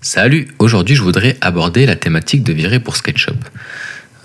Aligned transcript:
Salut, 0.00 0.46
aujourd'hui 0.60 0.94
je 0.94 1.02
voudrais 1.02 1.36
aborder 1.40 1.84
la 1.84 1.96
thématique 1.96 2.44
de 2.44 2.52
virer 2.52 2.78
pour 2.78 2.96
SketchUp. 2.96 3.34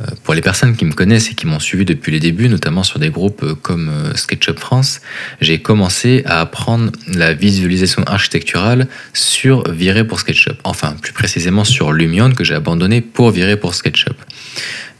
Euh, 0.01 0.05
pour 0.23 0.35
les 0.35 0.41
personnes 0.41 0.75
qui 0.75 0.85
me 0.85 0.93
connaissent 0.93 1.31
et 1.31 1.33
qui 1.33 1.47
m'ont 1.47 1.59
suivi 1.59 1.83
depuis 1.83 2.11
les 2.11 2.19
débuts, 2.19 2.47
notamment 2.47 2.83
sur 2.83 2.99
des 2.99 3.09
groupes 3.09 3.41
euh, 3.41 3.55
comme 3.55 3.89
euh, 3.89 4.13
SketchUp 4.13 4.59
France, 4.59 5.01
j'ai 5.41 5.63
commencé 5.63 6.21
à 6.25 6.41
apprendre 6.41 6.91
la 7.07 7.33
visualisation 7.33 8.03
architecturale 8.03 8.87
sur 9.13 9.69
Virer 9.71 10.05
pour 10.05 10.19
SketchUp. 10.19 10.59
Enfin, 10.63 10.95
plus 11.01 11.13
précisément 11.13 11.63
sur 11.63 11.91
Lumion 11.91 12.31
que 12.33 12.43
j'ai 12.43 12.55
abandonné 12.55 13.01
pour 13.01 13.31
Virer 13.31 13.57
pour 13.57 13.73
SketchUp. 13.73 14.15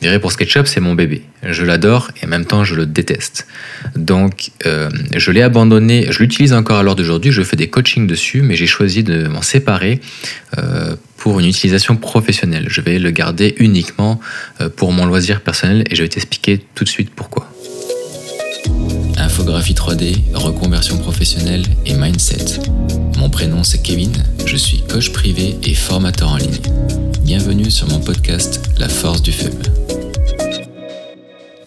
Virer 0.04 0.20
pour 0.20 0.34
SketchUp, 0.34 0.68
c'est 0.68 0.82
mon 0.82 0.96
bébé. 0.96 1.24
Je 1.44 1.64
l'adore 1.64 2.12
et 2.22 2.26
en 2.26 2.28
même 2.28 2.46
temps, 2.46 2.66
je 2.66 2.76
le 2.76 2.86
déteste. 2.86 3.48
Donc, 3.96 4.52
je 4.66 5.32
l'ai 5.32 5.42
abandonné. 5.42 6.08
Je 6.12 6.20
l'utilise 6.20 6.52
encore 6.52 6.78
à 6.78 6.84
l'heure 6.84 6.98
d'aujourd'hui. 6.98 7.32
Je 7.32 7.42
fais 7.42 7.56
des 7.56 7.70
coachings 7.70 8.06
dessus, 8.06 8.42
mais 8.42 8.56
j'ai 8.56 8.68
choisi 8.68 9.04
de 9.04 9.28
m'en 9.28 9.42
séparer 9.42 10.02
pour 11.24 11.40
une 11.40 11.46
utilisation 11.46 11.96
professionnelle. 11.96 12.66
Je 12.68 12.82
vais 12.82 13.00
le 13.00 13.10
garder 13.10 13.56
uniquement 13.58 14.20
euh, 14.60 14.68
pour 14.68 14.92
mon 14.92 15.06
loisir 15.06 15.40
personnel 15.40 15.86
et 15.90 15.96
je 15.96 16.04
vais 16.04 16.10
t'expliquer 16.10 16.60
tout 16.76 16.84
de 16.84 16.90
suite 16.90 17.12
pourquoi. 17.16 17.50
Infographie 19.16 19.74
3D, 19.74 20.18
reconversion 20.34 20.98
professionnelle 20.98 21.64
et 21.86 21.94
mindset. 21.94 22.60
Mon 23.18 23.30
prénom 23.30 23.64
c'est 23.64 23.82
Kevin, 23.82 24.12
je 24.46 24.58
suis 24.58 24.82
coach 24.82 25.14
privé 25.14 25.56
et 25.64 25.76
formateur 25.76 26.28
en 26.28 26.36
ligne. 26.36 26.60
Bienvenue 27.22 27.72
sur 27.72 27.88
mon 27.88 28.02
podcast 28.02 28.60
La 28.78 28.90
force 28.90 29.22
du 29.22 29.32
faible. 29.32 29.64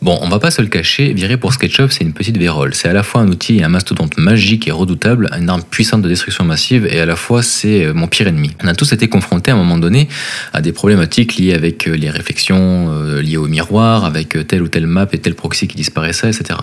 Bon, 0.06 0.20
on 0.22 0.28
va 0.28 0.38
pas 0.38 0.52
se 0.52 0.62
le 0.62 0.68
cacher, 0.68 1.12
virer 1.12 1.36
pour 1.36 1.52
SketchUp, 1.52 1.90
c'est 1.90 2.04
une 2.04 2.12
petite 2.12 2.38
vérole. 2.38 2.76
C'est 2.76 2.88
à 2.88 2.92
la 2.92 3.02
fois 3.02 3.22
un 3.22 3.26
outil 3.26 3.58
et 3.58 3.64
un 3.64 3.68
mastodonte 3.68 4.16
magique 4.18 4.68
et 4.68 4.70
redoutable, 4.70 5.28
une 5.36 5.48
arme 5.48 5.64
puissante 5.68 6.00
de 6.00 6.08
destruction 6.08 6.44
massive, 6.44 6.86
et 6.86 7.00
à 7.00 7.06
la 7.06 7.16
fois 7.16 7.42
c'est 7.42 7.86
euh, 7.86 7.92
mon 7.92 8.06
pire 8.06 8.28
ennemi. 8.28 8.52
On 8.62 8.68
a 8.68 8.76
tous 8.76 8.92
été 8.92 9.08
confrontés 9.08 9.50
à 9.50 9.54
un 9.54 9.56
moment 9.56 9.78
donné 9.78 10.06
à 10.52 10.60
des 10.60 10.70
problématiques 10.70 11.34
liées 11.38 11.54
avec 11.54 11.88
euh, 11.88 11.96
les 11.96 12.08
réflexions, 12.08 12.88
euh, 12.92 13.20
liées 13.20 13.36
au 13.36 13.48
miroir, 13.48 14.04
avec 14.04 14.46
telle 14.46 14.62
ou 14.62 14.68
telle 14.68 14.86
map 14.86 15.08
et 15.10 15.18
tel 15.18 15.34
proxy 15.34 15.66
qui 15.66 15.74
disparaissait, 15.74 16.28
etc. 16.28 16.56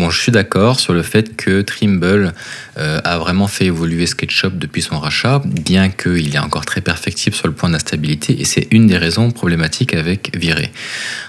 Bon, 0.00 0.08
je 0.08 0.18
suis 0.18 0.32
d'accord 0.32 0.80
sur 0.80 0.94
le 0.94 1.02
fait 1.02 1.36
que 1.36 1.60
Trimble 1.60 2.32
a 2.76 3.18
vraiment 3.18 3.48
fait 3.48 3.66
évoluer 3.66 4.06
SketchUp 4.06 4.56
depuis 4.56 4.80
son 4.80 4.98
rachat, 4.98 5.42
bien 5.44 5.90
qu'il 5.90 6.34
est 6.34 6.38
encore 6.38 6.64
très 6.64 6.80
perfectible 6.80 7.36
sur 7.36 7.46
le 7.46 7.52
point 7.52 7.68
d'instabilité, 7.68 8.40
et 8.40 8.46
c'est 8.46 8.66
une 8.70 8.86
des 8.86 8.96
raisons 8.96 9.30
problématiques 9.30 9.92
avec 9.92 10.34
Virer. 10.34 10.72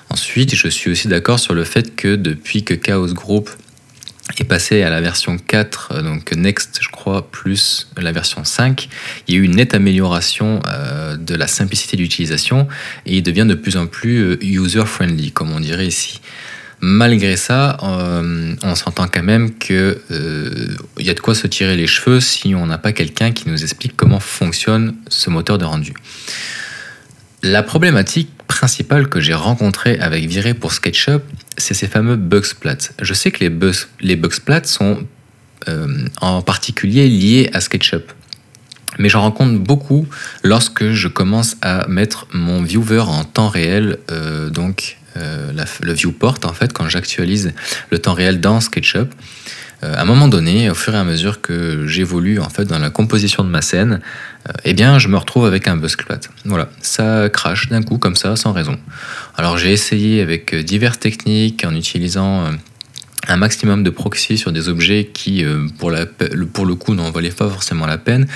Ensuite, 0.09 0.55
je 0.55 0.69
suis 0.69 0.89
aussi 0.89 1.09
d'accord 1.09 1.39
sur 1.41 1.53
le 1.53 1.65
fait 1.65 1.97
que 1.97 2.15
depuis 2.15 2.63
que 2.63 2.73
Chaos 2.73 3.13
Group 3.13 3.49
est 4.39 4.45
passé 4.45 4.83
à 4.83 4.89
la 4.89 5.01
version 5.01 5.37
4, 5.37 5.91
euh, 5.91 6.01
donc 6.01 6.31
Next, 6.31 6.79
je 6.81 6.87
crois, 6.87 7.29
plus 7.29 7.89
la 7.97 8.13
version 8.13 8.45
5, 8.45 8.87
il 9.27 9.35
y 9.35 9.37
a 9.37 9.41
eu 9.41 9.43
une 9.43 9.57
nette 9.57 9.73
amélioration 9.73 10.61
euh, 10.69 11.17
de 11.17 11.35
la 11.35 11.47
simplicité 11.47 11.97
d'utilisation 11.97 12.69
et 13.05 13.17
il 13.17 13.23
devient 13.23 13.45
de 13.45 13.55
plus 13.55 13.75
en 13.75 13.87
plus 13.87 14.19
euh, 14.19 14.39
user-friendly, 14.41 15.31
comme 15.31 15.51
on 15.51 15.59
dirait 15.59 15.87
ici. 15.87 16.21
Malgré 16.83 17.37
ça, 17.37 17.77
on 17.81 18.75
s'entend 18.75 19.07
quand 19.07 19.21
même 19.21 19.53
qu'il 19.57 19.97
y 20.97 21.09
a 21.09 21.13
de 21.13 21.19
quoi 21.19 21.35
se 21.35 21.45
tirer 21.45 21.75
les 21.75 21.85
cheveux 21.85 22.19
si 22.19 22.55
on 22.55 22.65
n'a 22.65 22.79
pas 22.79 22.91
quelqu'un 22.91 23.31
qui 23.31 23.49
nous 23.49 23.61
explique 23.61 23.95
comment 23.95 24.19
fonctionne 24.19 24.95
ce 25.07 25.29
moteur 25.29 25.59
de 25.59 25.65
rendu. 25.65 25.93
La 27.43 27.61
problématique 27.63 28.29
principale 28.47 29.09
que 29.09 29.19
j'ai 29.19 29.33
rencontrée 29.33 29.97
avec 29.99 30.25
Viré 30.25 30.53
pour 30.53 30.73
SketchUp, 30.73 31.23
c'est 31.57 31.73
ces 31.73 31.87
fameux 31.87 32.15
bugs 32.15 32.43
splats. 32.43 32.91
Je 33.01 33.13
sais 33.13 33.31
que 33.31 33.39
les 33.39 33.49
bugs, 33.49 33.71
les 33.99 34.19
sont 34.63 35.05
euh, 35.67 36.05
en 36.19 36.41
particulier 36.41 37.07
liés 37.07 37.49
à 37.53 37.61
SketchUp. 37.61 38.11
Mais 38.99 39.09
j'en 39.09 39.21
rencontre 39.21 39.57
beaucoup 39.59 40.07
lorsque 40.43 40.91
je 40.91 41.07
commence 41.07 41.57
à 41.61 41.87
mettre 41.87 42.27
mon 42.33 42.61
viewer 42.61 42.99
en 42.99 43.23
temps 43.23 43.49
réel, 43.49 43.97
euh, 44.11 44.49
euh, 45.17 45.51
le 45.81 45.93
viewport 45.93 46.39
en 46.43 46.53
fait, 46.53 46.73
quand 46.73 46.87
j'actualise 46.89 47.53
le 47.89 47.99
temps 47.99 48.13
réel 48.13 48.39
dans 48.39 48.59
SketchUp. 48.59 49.13
Euh, 49.83 49.95
à 49.95 50.01
un 50.01 50.05
moment 50.05 50.27
donné, 50.27 50.69
au 50.69 50.75
fur 50.75 50.93
et 50.93 50.97
à 50.97 51.03
mesure 51.03 51.41
que 51.41 51.87
j'évolue 51.87 52.39
en 52.39 52.49
fait 52.49 52.65
dans 52.65 52.77
la 52.77 52.89
composition 52.89 53.43
de 53.43 53.49
ma 53.49 53.61
scène, 53.61 53.99
euh, 54.47 54.51
eh 54.63 54.73
bien, 54.73 54.99
je 54.99 55.07
me 55.07 55.17
retrouve 55.17 55.45
avec 55.45 55.67
un 55.67 55.75
buzzclat. 55.75 56.19
Voilà, 56.45 56.69
ça 56.81 57.29
crache 57.29 57.69
d'un 57.69 57.81
coup 57.81 57.97
comme 57.97 58.15
ça, 58.15 58.35
sans 58.35 58.53
raison. 58.53 58.77
Alors 59.37 59.57
j'ai 59.57 59.71
essayé 59.71 60.21
avec 60.21 60.53
diverses 60.55 60.99
techniques 60.99 61.65
en 61.65 61.75
utilisant 61.75 62.45
euh, 62.45 62.51
un 63.27 63.37
maximum 63.37 63.83
de 63.83 63.89
proxy 63.89 64.37
sur 64.37 64.51
des 64.51 64.67
objets 64.67 65.09
qui, 65.13 65.45
pour, 65.77 65.91
la, 65.91 66.05
pour 66.05 66.65
le 66.65 66.75
coup, 66.75 66.95
n'en 66.95 67.11
valaient 67.11 67.29
pas 67.29 67.47
forcément 67.49 67.85
la 67.85 67.97
peine. 67.97 68.27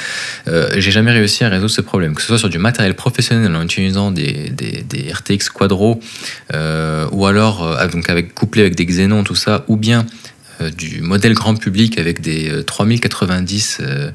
j'ai 0.45 0.91
jamais 0.91 1.11
réussi 1.11 1.43
à 1.43 1.49
résoudre 1.49 1.71
ce 1.71 1.81
problème, 1.81 2.13
que 2.13 2.21
ce 2.21 2.27
soit 2.27 2.37
sur 2.37 2.49
du 2.49 2.59
matériel 2.59 2.93
professionnel 2.93 3.55
en 3.55 3.63
utilisant 3.63 4.11
des, 4.11 4.53
RTX 5.11 5.49
Quadro, 5.53 5.99
ou 6.53 7.25
alors 7.25 7.87
donc 7.91 8.09
avec, 8.09 8.35
couplé 8.35 8.61
avec 8.61 8.75
des 8.75 8.85
Xenon, 8.85 9.23
tout 9.23 9.35
ça, 9.35 9.65
ou 9.67 9.75
bien 9.75 10.05
euh, 10.61 10.69
du 10.69 11.01
modèle 11.01 11.33
grand 11.33 11.55
public 11.55 11.97
avec 11.97 12.21
des 12.21 12.63
3090 12.65 13.79
euh, 13.81 14.11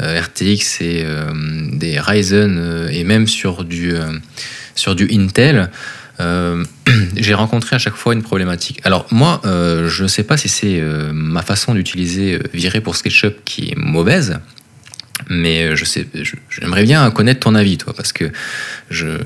euh, 0.00 0.20
RTX 0.20 0.80
et 0.80 1.04
des 1.72 1.98
Ryzen 1.98 2.88
et 2.92 3.04
même 3.04 3.26
sur 3.26 3.64
du, 3.64 3.92
sur 4.74 4.94
du 4.94 5.08
Intel, 5.12 5.70
j'ai 7.16 7.34
rencontré 7.34 7.76
à 7.76 7.78
chaque 7.78 7.94
fois 7.94 8.14
une 8.14 8.22
problématique. 8.22 8.80
Alors 8.84 9.06
moi, 9.10 9.40
je 9.44 10.02
ne 10.02 10.08
sais 10.08 10.22
pas 10.22 10.36
si 10.36 10.48
c'est 10.48 10.82
ma 11.12 11.42
façon 11.42 11.74
d'utiliser 11.74 12.38
Viré 12.52 12.80
pour 12.80 12.96
SketchUp 12.96 13.44
qui 13.44 13.70
est 13.70 13.76
mauvaise, 13.76 14.38
mais 15.28 15.76
je 15.76 15.84
sais, 15.84 16.06
j'aimerais 16.48 16.84
bien 16.84 17.10
connaître 17.10 17.40
ton 17.40 17.54
avis, 17.54 17.78
toi, 17.78 17.92
parce 17.94 18.12
que 18.12 18.30
je 18.90 19.18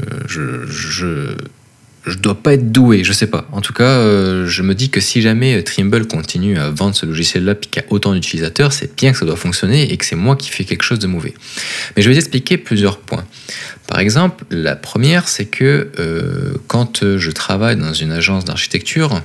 dois 2.12 2.34
pas 2.34 2.54
être 2.54 2.70
doué, 2.70 3.02
je 3.02 3.12
sais 3.12 3.26
pas. 3.26 3.48
En 3.52 3.60
tout 3.60 3.72
cas, 3.72 3.84
euh, 3.84 4.46
je 4.46 4.62
me 4.62 4.74
dis 4.74 4.90
que 4.90 5.00
si 5.00 5.22
jamais 5.22 5.62
Trimble 5.62 6.06
continue 6.06 6.58
à 6.58 6.70
vendre 6.70 6.94
ce 6.94 7.06
logiciel-là 7.06 7.52
et 7.52 7.66
qu'il 7.66 7.82
y 7.82 7.84
a 7.84 7.88
autant 7.90 8.12
d'utilisateurs, 8.12 8.72
c'est 8.72 8.94
bien 8.94 9.12
que 9.12 9.18
ça 9.18 9.24
doit 9.24 9.36
fonctionner 9.36 9.90
et 9.92 9.96
que 9.96 10.04
c'est 10.04 10.16
moi 10.16 10.36
qui 10.36 10.50
fais 10.50 10.64
quelque 10.64 10.82
chose 10.82 10.98
de 10.98 11.06
mauvais. 11.06 11.34
Mais 11.96 12.02
je 12.02 12.10
vais 12.10 12.16
expliquer 12.16 12.58
plusieurs 12.58 12.98
points. 12.98 13.24
Par 13.86 13.98
exemple, 14.00 14.44
la 14.50 14.76
première, 14.76 15.28
c'est 15.28 15.46
que 15.46 15.90
euh, 15.98 16.54
quand 16.68 17.16
je 17.16 17.30
travaille 17.30 17.76
dans 17.76 17.94
une 17.94 18.12
agence 18.12 18.44
d'architecture, 18.44 19.22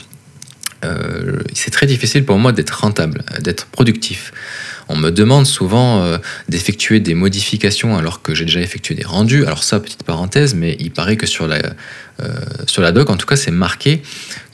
euh, 0.85 1.39
c'est 1.53 1.71
très 1.71 1.85
difficile 1.85 2.23
pour 2.23 2.37
moi 2.37 2.51
d'être 2.51 2.71
rentable, 2.71 3.23
d'être 3.41 3.65
productif. 3.65 4.31
On 4.89 4.95
me 4.95 5.11
demande 5.11 5.45
souvent 5.45 6.01
euh, 6.01 6.17
d'effectuer 6.49 6.99
des 6.99 7.13
modifications 7.13 7.95
alors 7.95 8.23
que 8.23 8.33
j'ai 8.33 8.45
déjà 8.45 8.59
effectué 8.59 8.95
des 8.95 9.05
rendus. 9.05 9.45
Alors 9.45 9.63
ça, 9.63 9.79
petite 9.79 10.03
parenthèse, 10.03 10.55
mais 10.55 10.75
il 10.79 10.91
paraît 10.91 11.15
que 11.15 11.27
sur 11.27 11.47
la, 11.47 11.61
euh, 12.21 12.27
sur 12.65 12.81
la 12.81 12.91
doc, 12.91 13.09
en 13.11 13.15
tout 13.15 13.27
cas, 13.27 13.35
c'est 13.35 13.51
marqué 13.51 14.01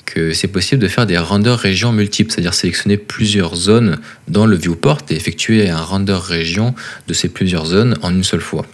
que 0.06 0.34
c'est 0.34 0.50
possible 0.50 0.82
de 0.82 0.88
faire 0.88 1.06
des 1.06 1.18
renders 1.18 1.58
régions 1.58 1.92
multiples, 1.92 2.32
c'est-à-dire 2.32 2.54
sélectionner 2.54 2.98
plusieurs 2.98 3.56
zones 3.56 3.98
dans 4.28 4.46
le 4.46 4.56
viewport 4.56 5.00
et 5.10 5.16
effectuer 5.16 5.70
un 5.70 5.82
render 5.82 6.20
région 6.22 6.76
de 7.08 7.14
ces 7.14 7.30
plusieurs 7.30 7.66
zones 7.66 7.98
en 8.02 8.12
une 8.12 8.24
seule 8.24 8.42
fois. 8.42 8.66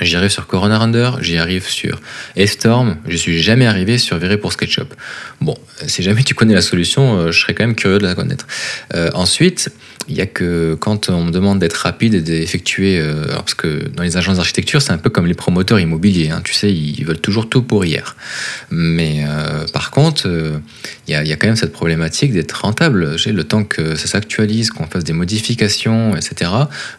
J'y 0.00 0.16
arrive 0.16 0.30
sur 0.30 0.46
Corona 0.46 0.78
Render, 0.78 1.10
j'y 1.20 1.36
arrive 1.36 1.68
sur 1.68 2.00
F-Storm, 2.36 2.96
je 3.06 3.16
suis 3.16 3.42
jamais 3.42 3.66
arrivé 3.66 3.98
sur 3.98 4.16
Viré 4.16 4.38
pour 4.38 4.52
SketchUp. 4.52 4.94
Bon, 5.42 5.56
si 5.86 6.02
jamais 6.02 6.22
tu 6.22 6.34
connais 6.34 6.54
la 6.54 6.62
solution, 6.62 7.18
euh, 7.18 7.30
je 7.30 7.40
serais 7.40 7.52
quand 7.52 7.64
même 7.64 7.74
curieux 7.74 7.98
de 7.98 8.06
la 8.06 8.14
connaître. 8.14 8.46
Euh, 8.94 9.10
ensuite, 9.12 9.70
il 10.08 10.16
y 10.16 10.22
a 10.22 10.26
que 10.26 10.74
quand 10.80 11.10
on 11.10 11.24
me 11.24 11.30
demande 11.30 11.58
d'être 11.58 11.74
rapide 11.74 12.14
et 12.14 12.20
d'effectuer, 12.22 12.98
euh, 12.98 13.26
parce 13.26 13.54
que 13.54 13.86
dans 13.88 14.02
les 14.02 14.16
agences 14.16 14.38
d'architecture, 14.38 14.80
c'est 14.80 14.92
un 14.92 14.98
peu 14.98 15.10
comme 15.10 15.26
les 15.26 15.34
promoteurs 15.34 15.78
immobiliers, 15.78 16.30
hein, 16.30 16.40
tu 16.42 16.54
sais, 16.54 16.72
ils 16.72 17.04
veulent 17.04 17.20
toujours 17.20 17.50
tout 17.50 17.62
pour 17.62 17.84
hier. 17.84 18.16
Mais 18.70 19.24
par 19.72 19.90
contre, 19.90 20.28
il 21.06 21.14
y, 21.14 21.14
a, 21.14 21.36
quand 21.36 21.46
même 21.46 21.56
cette 21.56 21.72
problématique 21.72 22.32
d'être 22.32 22.52
rentable. 22.52 23.18
J'ai 23.18 23.32
le 23.32 23.44
temps 23.44 23.64
que 23.64 23.94
ça 23.94 24.06
s'actualise, 24.06 24.70
qu'on 24.70 24.86
fasse 24.86 25.04
des 25.04 25.12
modifications, 25.12 26.16
etc. 26.16 26.50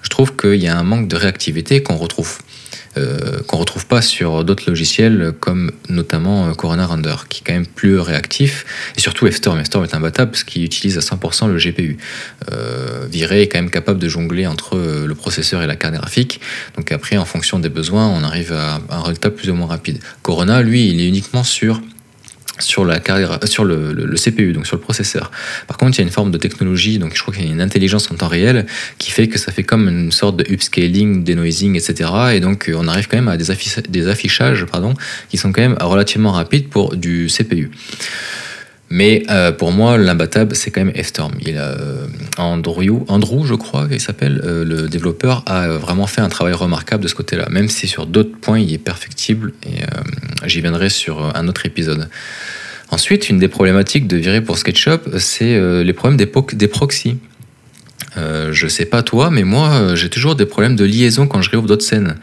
Je 0.02 0.10
trouve 0.10 0.36
qu'il 0.36 0.62
y 0.62 0.68
a 0.68 0.78
un 0.78 0.84
manque 0.84 1.08
de 1.08 1.16
réactivité 1.16 1.82
qu'on 1.84 1.98
retrouve 1.98 2.38
euh, 2.98 3.40
qu'on 3.48 3.58
retrouve 3.58 3.86
pas 3.88 4.02
sur 4.02 4.44
d'autres 4.44 4.64
logiciels 4.68 5.34
comme 5.40 5.72
notamment 5.90 6.48
euh, 6.48 6.54
Corona 6.54 6.86
Render, 6.86 7.16
qui 7.30 7.42
est 7.42 7.44
quand 7.46 7.54
même 7.54 7.66
plus 7.66 8.00
réactif, 8.00 8.66
et 8.96 9.00
surtout 9.00 9.30
FStorm. 9.30 9.62
FStorm 9.64 9.84
est 9.84 9.96
imbattable 9.96 10.32
parce 10.32 10.44
qu'il 10.44 10.64
utilise 10.64 10.98
à 10.98 11.02
100% 11.02 11.48
le 11.48 11.58
GPU. 11.58 11.98
Euh, 12.52 13.08
Viré 13.10 13.44
est 13.44 13.48
quand 13.48 13.60
même 13.60 13.72
capable 13.72 14.00
de 14.00 14.08
jongler 14.08 14.48
entre 14.48 14.78
le 14.78 15.16
processeur 15.16 15.62
et 15.62 15.68
la 15.68 15.76
carte 15.76 15.96
graphique, 15.96 16.40
donc 16.78 16.92
après, 16.92 17.18
en 17.18 17.26
fonction 17.26 17.60
des 17.60 17.70
besoins, 17.70 18.08
on 18.08 18.24
arrive 18.24 18.54
à 18.54 18.80
un 18.90 19.02
résultat 19.02 19.30
plus 19.30 19.50
ou 19.50 19.56
moins 19.56 19.68
rapide. 19.68 20.00
Corona, 20.22 20.62
lui, 20.62 20.90
il 20.90 21.02
est 21.02 21.08
uniquement 21.08 21.44
sur 21.44 21.82
sur, 22.60 22.86
la 22.86 23.00
carrière, 23.00 23.40
euh, 23.44 23.46
sur 23.46 23.64
le, 23.66 24.16
CPU, 24.16 24.54
donc 24.54 24.68
sur 24.68 24.76
le 24.76 24.82
processeur. 24.82 25.32
Par 25.68 25.78
contre, 25.78 25.98
il 25.98 26.02
y 26.02 26.04
a 26.04 26.08
une 26.08 26.14
forme 26.14 26.32
de 26.32 26.38
technologie, 26.38 27.00
donc 27.00 27.16
je 27.16 27.22
crois 27.22 27.34
qu'il 27.34 27.46
y 27.46 27.50
a 27.50 27.52
une 27.52 27.62
intelligence 27.62 28.10
en 28.12 28.16
temps 28.16 28.28
réel 28.28 28.66
qui 28.98 29.12
fait 29.12 29.28
que 29.28 29.38
ça 29.38 29.52
fait 29.52 29.64
comme 29.64 29.88
une 29.88 30.12
sorte 30.12 30.38
de 30.38 30.46
upscaling, 30.52 31.24
denoising, 31.24 31.76
etc. 31.76 32.10
Et 32.34 32.40
donc, 32.40 32.70
euh, 32.70 32.76
on 32.78 32.88
arrive 32.88 33.08
quand 33.08 33.18
même 33.18 33.28
à 33.28 33.38
des, 33.38 33.46
des 33.90 34.08
affichages 34.08 34.66
pardon, 34.66 34.94
qui 35.30 35.38
sont 35.38 35.52
quand 35.52 35.62
même 35.62 35.78
relativement 35.80 36.32
rapides 36.32 36.70
pour 36.70 36.96
du 36.96 37.28
CPU. 37.28 37.72
Mais 38.96 39.24
euh, 39.32 39.52
pour 39.52 39.72
moi, 39.72 39.98
l'imbattable, 39.98 40.56
c'est 40.56 40.70
quand 40.70 40.86
même 40.86 40.94
F-Storm. 40.94 41.34
Euh, 41.48 42.06
Andrew, 42.38 43.04
Andrew, 43.08 43.44
je 43.44 43.56
crois 43.56 43.88
qu'il 43.88 44.00
s'appelle, 44.00 44.40
euh, 44.44 44.64
le 44.64 44.88
développeur, 44.88 45.42
a 45.48 45.68
vraiment 45.68 46.06
fait 46.06 46.22
un 46.22 46.30
travail 46.30 46.54
remarquable 46.54 47.02
de 47.02 47.08
ce 47.08 47.16
côté-là, 47.16 47.48
même 47.50 47.70
si 47.70 47.88
sur 47.88 48.06
d'autres 48.06 48.38
points, 48.40 48.60
il 48.60 48.72
est 48.72 48.78
perfectible, 48.78 49.54
et 49.66 49.82
j'y 50.46 50.62
viendrai 50.62 50.90
sur 50.90 51.36
un 51.36 51.48
autre 51.48 51.66
épisode. 51.66 52.08
Ensuite, 52.92 53.30
une 53.30 53.40
des 53.40 53.48
problématiques 53.48 54.06
de 54.06 54.16
virer 54.18 54.42
pour 54.42 54.60
SketchUp, 54.60 55.18
c'est 55.18 55.84
les 55.84 55.94
problèmes 55.94 56.18
des, 56.18 56.32
des 56.54 56.68
proxys. 56.68 57.18
je 58.16 58.68
sais 58.68 58.86
pas 58.86 59.02
toi, 59.02 59.32
mais 59.32 59.44
moi, 59.44 59.96
j'ai 59.96 60.10
toujours 60.10 60.36
des 60.36 60.46
problèmes 60.46 60.76
de 60.76 60.86
liaison 60.86 61.26
quand 61.26 61.42
je 61.42 61.50
réouvre 61.50 61.68
d'autres 61.68 61.86
scènes 61.86 62.16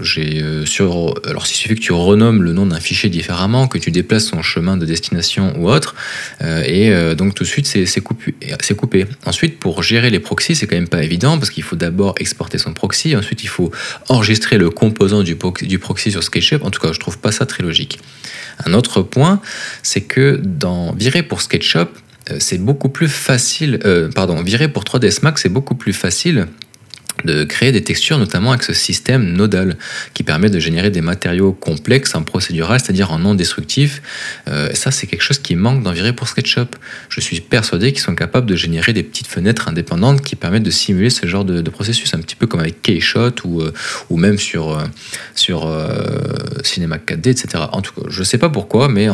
j'ai 0.00 0.42
euh, 0.42 0.64
sur 0.64 1.14
alors 1.26 1.46
s'il 1.46 1.56
suffit 1.56 1.74
que 1.74 1.80
tu 1.80 1.92
renommes 1.92 2.42
le 2.42 2.52
nom 2.52 2.66
d'un 2.66 2.80
fichier 2.80 3.10
différemment, 3.10 3.68
que 3.68 3.78
tu 3.78 3.90
déplaces 3.90 4.26
son 4.26 4.42
chemin 4.42 4.76
de 4.76 4.86
destination 4.86 5.54
ou 5.58 5.70
autre, 5.70 5.94
euh, 6.40 6.62
et 6.66 6.90
euh, 6.90 7.14
donc 7.14 7.34
tout 7.34 7.44
de 7.44 7.48
suite 7.48 7.66
c'est 7.66 8.00
coupé. 8.00 9.06
Ensuite 9.26 9.58
pour 9.58 9.82
gérer 9.82 10.10
les 10.10 10.20
proxys 10.20 10.56
c'est 10.56 10.66
quand 10.66 10.76
même 10.76 10.88
pas 10.88 11.02
évident 11.02 11.38
parce 11.38 11.50
qu'il 11.50 11.62
faut 11.62 11.76
d'abord 11.76 12.14
exporter 12.18 12.58
son 12.58 12.72
proxy, 12.72 13.14
ensuite 13.16 13.42
il 13.44 13.48
faut 13.48 13.70
enregistrer 14.08 14.58
le 14.58 14.70
composant 14.70 15.22
du, 15.22 15.36
du 15.62 15.78
proxy 15.78 16.10
sur 16.10 16.22
SketchUp. 16.22 16.64
En 16.64 16.70
tout 16.70 16.80
cas 16.80 16.92
je 16.92 17.00
trouve 17.00 17.18
pas 17.18 17.32
ça 17.32 17.46
très 17.46 17.62
logique. 17.62 17.98
Un 18.64 18.74
autre 18.74 19.02
point 19.02 19.40
c'est 19.82 20.02
que 20.02 20.40
dans 20.42 20.92
virer 20.94 21.22
pour 21.22 21.42
SketchUp 21.42 21.88
c'est 22.38 22.58
beaucoup 22.58 22.88
plus 22.88 23.08
facile, 23.08 23.80
pardon, 24.14 24.42
virer 24.42 24.68
pour 24.68 24.84
3ds 24.84 25.18
Max 25.22 25.42
c'est 25.42 25.48
beaucoup 25.48 25.74
plus 25.74 25.92
facile 25.92 26.46
de 27.24 27.44
créer 27.44 27.72
des 27.72 27.82
textures, 27.82 28.18
notamment 28.18 28.50
avec 28.50 28.62
ce 28.62 28.72
système 28.72 29.32
nodal 29.32 29.76
qui 30.14 30.22
permet 30.22 30.50
de 30.50 30.58
générer 30.58 30.90
des 30.90 31.00
matériaux 31.00 31.52
complexes 31.52 32.14
en 32.14 32.22
procédural, 32.22 32.80
c'est-à-dire 32.80 33.12
en 33.12 33.18
non 33.18 33.34
destructif. 33.34 34.02
Euh, 34.48 34.70
ça, 34.74 34.90
c'est 34.90 35.06
quelque 35.06 35.22
chose 35.22 35.38
qui 35.38 35.54
manque 35.54 35.82
dans 35.82 35.92
pour 36.16 36.28
SketchUp. 36.28 36.74
Je 37.08 37.20
suis 37.20 37.40
persuadé 37.40 37.92
qu'ils 37.92 38.02
sont 38.02 38.16
capables 38.16 38.46
de 38.46 38.56
générer 38.56 38.92
des 38.92 39.02
petites 39.02 39.28
fenêtres 39.28 39.68
indépendantes 39.68 40.22
qui 40.22 40.34
permettent 40.34 40.64
de 40.64 40.70
simuler 40.70 41.10
ce 41.10 41.26
genre 41.26 41.44
de, 41.44 41.70
processus, 41.70 42.12
un 42.14 42.18
petit 42.18 42.34
peu 42.34 42.46
comme 42.46 42.60
avec 42.60 42.82
Keyshot 42.82 43.34
ou, 43.44 43.60
euh, 43.60 43.72
ou 44.10 44.16
même 44.16 44.38
sur, 44.38 44.72
euh, 44.72 44.84
sur 45.34 45.70
Cinema 46.64 46.96
4D, 46.96 47.28
etc. 47.28 47.64
En 47.72 47.82
tout 47.82 47.92
cas, 47.94 48.08
je 48.08 48.18
ne 48.18 48.24
sais 48.24 48.38
pas 48.38 48.48
pourquoi, 48.48 48.88
mais 48.88 49.06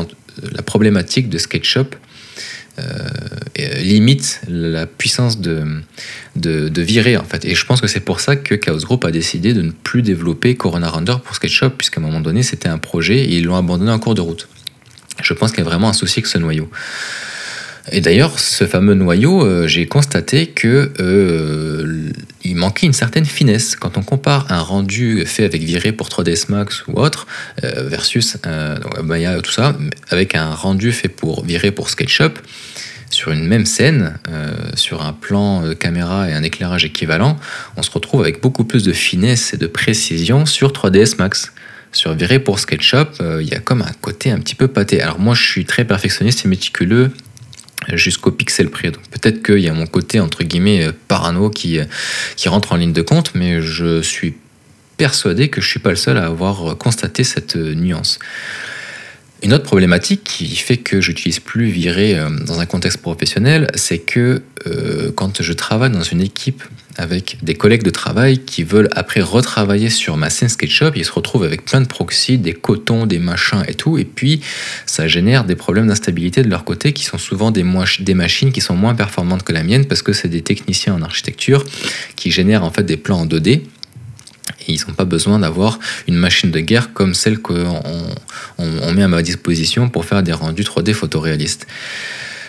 la 0.52 0.62
problématique 0.62 1.28
de 1.28 1.36
SketchUp 1.36 1.94
limite 3.56 4.40
la 4.48 4.86
puissance 4.86 5.40
de, 5.40 5.82
de, 6.36 6.82
virer 6.82 7.16
en 7.16 7.24
fait. 7.24 7.44
Et 7.44 7.54
je 7.54 7.66
pense 7.66 7.80
que 7.80 7.88
c'est 7.88 8.00
pour 8.00 8.20
ça 8.20 8.36
que 8.36 8.54
Chaos 8.54 8.78
Group 8.78 9.04
a 9.04 9.10
décidé 9.10 9.52
de 9.52 9.62
ne 9.62 9.72
plus 9.72 10.02
développer 10.02 10.54
Corona 10.54 10.88
Render 10.88 11.16
pour 11.24 11.34
SketchUp, 11.34 11.70
puisqu'à 11.76 12.00
un 12.00 12.04
moment 12.04 12.20
donné 12.20 12.42
c'était 12.42 12.68
un 12.68 12.78
projet 12.78 13.18
et 13.18 13.36
ils 13.38 13.44
l'ont 13.44 13.56
abandonné 13.56 13.90
en 13.90 13.98
cours 13.98 14.14
de 14.14 14.20
route. 14.20 14.48
Je 15.22 15.34
pense 15.34 15.50
qu'il 15.50 15.60
y 15.60 15.66
a 15.66 15.68
vraiment 15.68 15.88
un 15.88 15.92
souci 15.92 16.20
avec 16.20 16.26
ce 16.26 16.38
noyau. 16.38 16.70
Et 17.92 18.00
d'ailleurs, 18.00 18.38
ce 18.38 18.66
fameux 18.66 18.94
noyau, 18.94 19.44
euh, 19.44 19.66
j'ai 19.66 19.86
constaté 19.86 20.48
que 20.48 20.92
euh, 21.00 22.10
il 22.44 22.56
manquait 22.56 22.86
une 22.86 22.92
certaine 22.92 23.24
finesse. 23.24 23.76
Quand 23.76 23.96
on 23.98 24.02
compare 24.02 24.50
un 24.50 24.60
rendu 24.60 25.24
fait 25.26 25.44
avec 25.44 25.62
Viré 25.62 25.92
pour 25.92 26.08
3ds 26.08 26.50
Max 26.50 26.84
ou 26.86 27.00
autre, 27.00 27.26
versus 27.62 28.36
Maya, 29.02 29.40
tout 29.40 29.50
ça, 29.50 29.76
avec 30.10 30.34
un 30.34 30.54
rendu 30.54 30.92
fait 30.92 31.08
pour 31.08 31.44
Viré 31.44 31.70
pour 31.70 31.90
SketchUp, 31.90 32.38
sur 33.10 33.32
une 33.32 33.46
même 33.46 33.66
scène, 33.66 34.18
euh, 34.28 34.52
sur 34.74 35.02
un 35.02 35.12
plan 35.12 35.62
de 35.62 35.74
caméra 35.74 36.28
et 36.28 36.32
un 36.32 36.42
éclairage 36.42 36.84
équivalent, 36.84 37.38
on 37.76 37.82
se 37.82 37.90
retrouve 37.90 38.20
avec 38.20 38.42
beaucoup 38.42 38.64
plus 38.64 38.84
de 38.84 38.92
finesse 38.92 39.54
et 39.54 39.56
de 39.56 39.66
précision 39.66 40.46
sur 40.46 40.72
3ds 40.72 41.16
Max. 41.18 41.52
Sur 41.90 42.12
Viré 42.12 42.38
pour 42.38 42.58
SketchUp, 42.58 43.08
euh, 43.20 43.42
il 43.42 43.48
y 43.48 43.54
a 43.54 43.60
comme 43.60 43.80
un 43.80 43.92
côté 44.02 44.30
un 44.30 44.38
petit 44.40 44.54
peu 44.54 44.68
pâté. 44.68 45.00
Alors 45.00 45.18
moi, 45.18 45.34
je 45.34 45.42
suis 45.42 45.64
très 45.64 45.84
perfectionniste 45.86 46.44
et 46.44 46.48
méticuleux 46.48 47.10
jusqu'au 47.92 48.30
pixel 48.30 48.70
près. 48.70 48.90
Donc 48.90 49.02
peut-être 49.08 49.42
qu'il 49.42 49.60
y 49.60 49.68
a 49.68 49.72
mon 49.72 49.86
côté 49.86 50.20
entre 50.20 50.44
guillemets 50.44 50.84
euh, 50.84 50.92
parano 51.08 51.50
qui, 51.50 51.78
qui 52.36 52.48
rentre 52.48 52.72
en 52.72 52.76
ligne 52.76 52.92
de 52.92 53.02
compte, 53.02 53.34
mais 53.34 53.62
je 53.62 54.02
suis 54.02 54.34
persuadé 54.96 55.48
que 55.48 55.60
je 55.60 55.68
suis 55.68 55.80
pas 55.80 55.90
le 55.90 55.96
seul 55.96 56.16
à 56.16 56.26
avoir 56.26 56.76
constaté 56.76 57.24
cette 57.24 57.56
nuance. 57.56 58.18
Une 59.42 59.52
autre 59.52 59.64
problématique 59.64 60.24
qui 60.24 60.56
fait 60.56 60.78
que 60.78 61.00
j'utilise 61.00 61.38
plus 61.38 61.66
Viré 61.66 62.18
euh, 62.18 62.28
dans 62.28 62.58
un 62.60 62.66
contexte 62.66 62.98
professionnel, 62.98 63.70
c'est 63.74 63.98
que 63.98 64.42
euh, 64.66 65.12
quand 65.14 65.42
je 65.42 65.52
travaille 65.52 65.90
dans 65.90 66.02
une 66.02 66.20
équipe 66.20 66.64
avec 66.98 67.38
des 67.42 67.54
collègues 67.54 67.84
de 67.84 67.90
travail 67.90 68.38
qui 68.38 68.64
veulent 68.64 68.88
après 68.94 69.20
retravailler 69.20 69.88
sur 69.88 70.16
ma 70.16 70.30
scène 70.30 70.48
SketchUp, 70.48 70.96
ils 70.96 71.04
se 71.04 71.12
retrouvent 71.12 71.44
avec 71.44 71.64
plein 71.64 71.80
de 71.80 71.86
proxys, 71.86 72.38
des 72.38 72.52
cotons, 72.52 73.06
des 73.06 73.20
machins 73.20 73.62
et 73.68 73.74
tout, 73.74 73.96
et 73.98 74.04
puis 74.04 74.40
ça 74.84 75.06
génère 75.06 75.44
des 75.44 75.54
problèmes 75.54 75.86
d'instabilité 75.86 76.42
de 76.42 76.50
leur 76.50 76.64
côté 76.64 76.92
qui 76.92 77.04
sont 77.04 77.18
souvent 77.18 77.52
des, 77.52 77.64
des 78.00 78.14
machines 78.14 78.52
qui 78.52 78.60
sont 78.60 78.74
moins 78.74 78.94
performantes 78.94 79.44
que 79.44 79.52
la 79.52 79.62
mienne 79.62 79.86
parce 79.86 80.02
que 80.02 80.12
c'est 80.12 80.28
des 80.28 80.42
techniciens 80.42 80.94
en 80.94 81.02
architecture 81.02 81.64
qui 82.16 82.32
génèrent 82.32 82.64
en 82.64 82.70
fait 82.72 82.82
des 82.82 82.96
plans 82.96 83.20
en 83.20 83.26
2D 83.26 83.62
et 84.66 84.72
ils 84.72 84.80
n'ont 84.86 84.94
pas 84.94 85.04
besoin 85.04 85.38
d'avoir 85.38 85.78
une 86.06 86.16
machine 86.16 86.50
de 86.50 86.60
guerre 86.60 86.92
comme 86.92 87.14
celle 87.14 87.38
qu'on 87.38 87.80
on, 88.58 88.92
met 88.92 89.02
à 89.02 89.08
ma 89.08 89.22
disposition 89.22 89.88
pour 89.88 90.04
faire 90.04 90.22
des 90.22 90.32
rendus 90.32 90.62
3D 90.62 90.92
photoréalistes. 90.92 91.66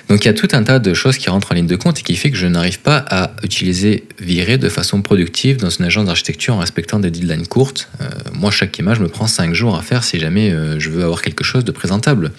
Donc 0.09 0.25
il 0.25 0.27
y 0.27 0.31
a 0.31 0.33
tout 0.33 0.47
un 0.53 0.63
tas 0.63 0.79
de 0.79 0.93
choses 0.95 1.17
qui 1.17 1.29
rentrent 1.29 1.51
en 1.51 1.55
ligne 1.55 1.67
de 1.67 1.75
compte 1.75 1.99
et 1.99 2.01
qui 2.01 2.15
fait 2.15 2.31
que 2.31 2.37
je 2.37 2.47
n'arrive 2.47 2.79
pas 2.79 3.05
à 3.09 3.31
utiliser 3.43 4.05
Viré 4.19 4.57
de 4.57 4.67
façon 4.67 5.01
productive 5.03 5.57
dans 5.57 5.69
une 5.69 5.85
agence 5.85 6.07
d'architecture 6.07 6.55
en 6.55 6.59
respectant 6.59 6.99
des 6.99 7.11
deadlines 7.11 7.45
courtes. 7.45 7.89
Euh, 8.01 8.09
moi, 8.33 8.49
chaque 8.49 8.77
image 8.79 8.99
me 8.99 9.07
prend 9.07 9.27
5 9.27 9.53
jours 9.53 9.77
à 9.77 9.83
faire 9.83 10.03
si 10.03 10.19
jamais 10.19 10.51
euh, 10.51 10.79
je 10.79 10.89
veux 10.89 11.03
avoir 11.03 11.21
quelque 11.21 11.43
chose 11.43 11.63
de 11.63 11.71
présentable. 11.71 12.31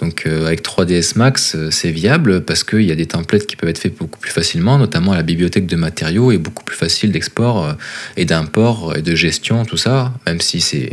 Donc 0.00 0.22
euh, 0.26 0.46
avec 0.46 0.62
3ds 0.62 1.18
Max, 1.18 1.56
c'est 1.70 1.90
viable 1.90 2.42
parce 2.42 2.62
qu'il 2.62 2.82
y 2.82 2.92
a 2.92 2.94
des 2.94 3.06
templates 3.06 3.46
qui 3.46 3.56
peuvent 3.56 3.68
être 3.68 3.78
faits 3.78 3.96
beaucoup 3.98 4.20
plus 4.20 4.30
facilement, 4.30 4.78
notamment 4.78 5.12
la 5.12 5.24
bibliothèque 5.24 5.66
de 5.66 5.76
matériaux 5.76 6.30
est 6.30 6.38
beaucoup 6.38 6.64
plus 6.64 6.76
facile 6.76 7.10
d'export 7.10 7.76
et 8.16 8.24
d'import 8.24 8.96
et 8.96 9.02
de 9.02 9.16
gestion, 9.16 9.64
tout 9.64 9.76
ça, 9.76 10.14
même 10.26 10.40
si 10.40 10.60
c'est 10.60 10.92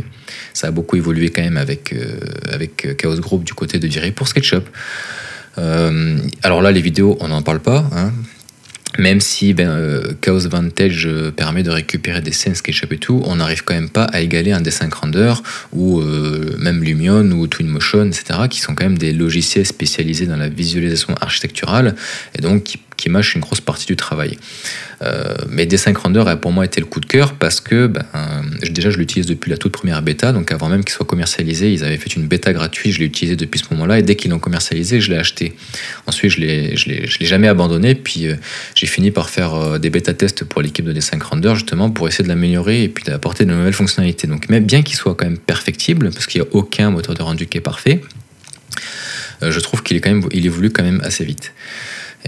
ça 0.52 0.66
a 0.66 0.70
beaucoup 0.72 0.96
évolué 0.96 1.30
quand 1.30 1.42
même 1.42 1.56
avec, 1.56 1.94
avec 2.52 2.96
Chaos 2.96 3.20
Group 3.20 3.44
du 3.44 3.54
côté 3.54 3.78
de 3.78 3.86
Viré 3.86 4.10
pour 4.10 4.26
SketchUp. 4.26 4.68
Euh, 5.58 6.18
alors 6.42 6.62
là, 6.62 6.72
les 6.72 6.80
vidéos, 6.80 7.16
on 7.20 7.28
n'en 7.28 7.42
parle 7.42 7.60
pas. 7.60 7.88
Hein. 7.92 8.12
Même 8.98 9.20
si 9.20 9.54
ben, 9.54 9.68
euh, 9.68 10.12
Chaos 10.20 10.48
Vantage 10.48 11.06
euh, 11.06 11.30
permet 11.30 11.62
de 11.62 11.70
récupérer 11.70 12.20
des 12.20 12.32
scènes 12.32 12.54
SketchUp 12.54 12.92
et 12.92 12.98
tout, 12.98 13.22
on 13.26 13.36
n'arrive 13.36 13.62
quand 13.62 13.74
même 13.74 13.90
pas 13.90 14.04
à 14.04 14.20
égaler 14.20 14.52
un 14.52 14.60
D5 14.60 14.92
Render 14.92 15.34
ou 15.72 16.00
même 16.58 16.82
Lumion 16.82 17.30
ou 17.30 17.46
Twinmotion, 17.46 18.06
etc., 18.06 18.40
qui 18.48 18.60
sont 18.60 18.74
quand 18.74 18.84
même 18.84 18.98
des 18.98 19.12
logiciels 19.12 19.66
spécialisés 19.66 20.26
dans 20.26 20.36
la 20.36 20.48
visualisation 20.48 21.14
architecturale 21.20 21.94
et 22.36 22.40
donc 22.40 22.64
qui 22.64 22.78
qui 22.98 23.08
mâche 23.08 23.34
une 23.34 23.40
grosse 23.40 23.62
partie 23.62 23.86
du 23.86 23.96
travail. 23.96 24.36
Euh, 25.00 25.36
mais 25.48 25.64
D5 25.64 25.96
Render 25.96 26.24
a 26.26 26.36
pour 26.36 26.50
moi 26.50 26.64
été 26.64 26.80
le 26.80 26.86
coup 26.86 26.98
de 26.98 27.06
cœur 27.06 27.34
parce 27.34 27.60
que 27.60 27.86
ben, 27.86 28.04
déjà 28.68 28.90
je 28.90 28.98
l'utilise 28.98 29.26
depuis 29.26 29.50
la 29.50 29.56
toute 29.56 29.72
première 29.72 30.02
bêta, 30.02 30.32
donc 30.32 30.50
avant 30.50 30.68
même 30.68 30.82
qu'il 30.82 30.92
soit 30.92 31.06
commercialisé, 31.06 31.72
ils 31.72 31.84
avaient 31.84 31.96
fait 31.96 32.14
une 32.16 32.26
bêta 32.26 32.52
gratuite, 32.52 32.92
je 32.92 32.98
l'ai 32.98 33.06
utilisé 33.06 33.36
depuis 33.36 33.60
ce 33.60 33.66
moment-là 33.70 34.00
et 34.00 34.02
dès 34.02 34.16
qu'ils 34.16 34.32
l'ont 34.32 34.40
commercialisé, 34.40 35.00
je 35.00 35.10
l'ai 35.10 35.16
acheté. 35.16 35.54
Ensuite, 36.06 36.32
je 36.32 36.40
ne 36.40 36.46
l'ai 36.46 37.26
jamais 37.26 37.46
abandonné, 37.46 37.94
puis 37.94 38.26
euh, 38.26 38.34
j'ai 38.74 38.88
fini 38.88 39.12
par 39.12 39.30
faire 39.30 39.54
euh, 39.54 39.78
des 39.78 39.88
bêta 39.88 40.12
tests 40.12 40.44
pour 40.44 40.60
l'équipe 40.60 40.84
de 40.84 40.92
D5 40.92 41.22
Render 41.22 41.54
justement 41.54 41.90
pour 41.90 42.08
essayer 42.08 42.24
de 42.24 42.28
l'améliorer 42.28 42.82
et 42.82 42.88
puis 42.88 43.04
d'apporter 43.04 43.44
de 43.44 43.52
nouvelles 43.52 43.72
fonctionnalités. 43.72 44.26
Donc 44.26 44.48
même 44.48 44.64
bien 44.64 44.82
qu'il 44.82 44.96
soit 44.96 45.14
quand 45.14 45.26
même 45.26 45.38
perfectible, 45.38 46.10
parce 46.10 46.26
qu'il 46.26 46.40
n'y 46.40 46.46
a 46.48 46.50
aucun 46.52 46.90
moteur 46.90 47.14
de 47.14 47.22
rendu 47.22 47.46
qui 47.46 47.58
est 47.58 47.62
parfait, 47.62 48.02
je 49.40 49.60
trouve 49.60 49.84
qu'il 49.84 49.96
est 49.96 50.00
quand 50.00 50.10
même, 50.10 50.28
il 50.32 50.44
évolue 50.44 50.70
quand 50.70 50.82
même 50.82 51.00
assez 51.04 51.24
vite. 51.24 51.52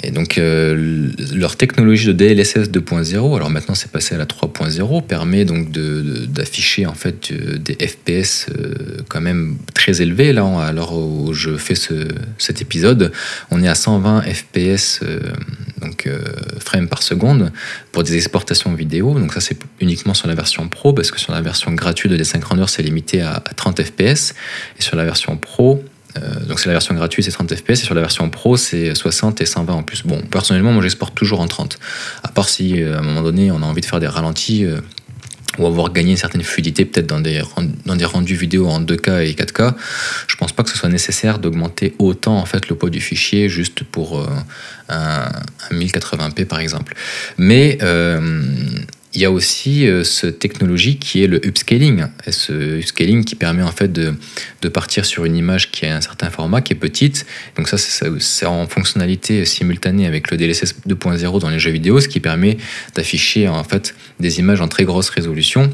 Et 0.02 0.12
donc, 0.12 0.38
euh, 0.38 1.10
leur 1.34 1.56
technologie 1.56 2.06
de 2.06 2.12
DLSS 2.12 2.70
2.0, 2.70 3.36
alors 3.36 3.50
maintenant 3.50 3.74
c'est 3.74 3.90
passé 3.90 4.14
à 4.14 4.18
la 4.18 4.24
3.0, 4.24 5.02
permet 5.04 5.44
donc 5.44 5.70
d'afficher 5.70 6.86
en 6.86 6.94
fait 6.94 7.30
euh, 7.32 7.58
des 7.58 7.74
FPS 7.74 8.46
euh, 8.48 8.98
quand 9.08 9.20
même 9.20 9.58
très 9.74 10.00
élevés. 10.00 10.32
Là, 10.32 10.46
alors 10.60 10.96
où 10.96 11.32
je 11.34 11.56
fais 11.56 11.74
ce, 11.74 12.08
cet 12.38 12.62
épisode, 12.62 13.12
on 13.50 13.62
est 13.62 13.68
à 13.68 13.74
120 13.74 14.22
FPS, 14.22 15.00
donc 15.80 16.08
frames 16.60 16.88
par 16.88 17.02
seconde, 17.02 17.52
pour 17.92 18.02
des 18.02 18.16
exportations 18.16 18.72
vidéo. 18.72 19.18
Donc 19.18 19.32
ça 19.32 19.40
c'est 19.40 19.58
uniquement 19.80 20.14
sur 20.14 20.28
la 20.28 20.34
version 20.34 20.68
Pro, 20.68 20.92
parce 20.92 21.10
que 21.10 21.18
sur 21.18 21.32
la 21.32 21.42
version 21.42 21.72
gratuite 21.72 22.12
de 22.12 22.16
D5 22.16 22.42
Render, 22.42 22.64
c'est 22.68 22.82
limité 22.82 23.22
à 23.22 23.42
30 23.56 23.82
FPS. 23.82 24.34
Et 24.78 24.82
sur 24.82 24.96
la 24.96 25.04
version 25.04 25.36
Pro, 25.36 25.82
euh, 26.16 26.44
donc 26.46 26.60
c'est 26.60 26.66
la 26.66 26.72
version 26.72 26.94
gratuite, 26.94 27.24
c'est 27.24 27.30
30 27.30 27.54
fps, 27.54 27.70
et 27.70 27.76
sur 27.76 27.94
la 27.94 28.00
version 28.00 28.28
pro, 28.30 28.56
c'est 28.56 28.94
60 28.94 29.40
et 29.40 29.46
120 29.46 29.72
en 29.72 29.82
plus. 29.82 30.02
Bon, 30.04 30.20
personnellement, 30.22 30.72
moi 30.72 30.82
j'exporte 30.82 31.14
toujours 31.14 31.40
en 31.40 31.46
30. 31.46 31.78
À 32.22 32.28
part 32.28 32.48
si 32.48 32.82
euh, 32.82 32.96
à 32.96 32.98
un 32.98 33.02
moment 33.02 33.22
donné, 33.22 33.50
on 33.50 33.62
a 33.62 33.66
envie 33.66 33.80
de 33.80 33.86
faire 33.86 34.00
des 34.00 34.08
ralentis 34.08 34.64
euh, 34.64 34.80
ou 35.58 35.66
avoir 35.66 35.92
gagné 35.92 36.12
une 36.12 36.16
certaine 36.16 36.42
fluidité 36.42 36.84
peut-être 36.84 37.06
dans 37.06 37.20
des, 37.20 37.42
dans 37.84 37.96
des 37.96 38.04
rendus 38.04 38.36
vidéo 38.36 38.68
en 38.68 38.80
2K 38.80 39.26
et 39.26 39.32
4K, 39.32 39.74
je 40.26 40.36
pense 40.36 40.52
pas 40.52 40.62
que 40.62 40.70
ce 40.70 40.76
soit 40.76 40.88
nécessaire 40.88 41.38
d'augmenter 41.38 41.94
autant 41.98 42.38
en 42.38 42.46
fait 42.46 42.68
le 42.68 42.76
poids 42.76 42.88
du 42.88 43.00
fichier 43.00 43.48
juste 43.48 43.82
pour 43.82 44.24
un, 44.88 45.28
1080p 45.72 46.44
par 46.46 46.60
exemple. 46.60 46.94
Mais 47.36 47.78
il 49.12 49.20
y 49.20 49.24
a 49.24 49.30
aussi 49.30 49.86
euh, 49.86 50.04
cette 50.04 50.38
technologie 50.38 50.98
qui 50.98 51.22
est 51.22 51.26
le 51.26 51.44
upscaling. 51.44 52.04
Ce 52.28 52.78
upscaling 52.78 53.24
qui 53.24 53.34
permet 53.34 53.62
en 53.62 53.72
fait 53.72 53.92
de, 53.92 54.14
de, 54.62 54.68
partir 54.68 55.04
sur 55.04 55.24
une 55.24 55.36
image 55.36 55.72
qui 55.72 55.86
a 55.86 55.96
un 55.96 56.00
certain 56.00 56.30
format, 56.30 56.60
qui 56.60 56.74
est 56.74 56.76
petite. 56.76 57.26
Donc 57.56 57.68
ça, 57.68 57.76
c'est 57.76 58.46
en 58.46 58.66
fonctionnalité 58.66 59.44
simultanée 59.44 60.06
avec 60.06 60.30
le 60.30 60.36
DLSS 60.36 60.76
2.0 60.86 61.40
dans 61.40 61.50
les 61.50 61.58
jeux 61.58 61.72
vidéo, 61.72 62.00
ce 62.00 62.08
qui 62.08 62.20
permet 62.20 62.56
d'afficher 62.94 63.48
en 63.48 63.64
fait 63.64 63.94
des 64.20 64.38
images 64.38 64.60
en 64.60 64.68
très 64.68 64.84
grosse 64.84 65.10
résolution 65.10 65.70